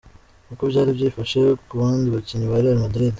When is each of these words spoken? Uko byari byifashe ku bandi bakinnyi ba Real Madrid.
Uko 0.53 0.63
byari 0.71 0.91
byifashe 0.97 1.39
ku 1.67 1.73
bandi 1.81 2.07
bakinnyi 2.15 2.47
ba 2.51 2.61
Real 2.63 2.79
Madrid. 2.83 3.09